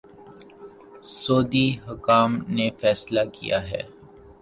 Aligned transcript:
سعودی 1.15 1.67
حکام 1.87 2.31
نے 2.55 2.69
فیصلہ 2.81 3.23
کیا 3.33 3.59
ہے 3.69 3.81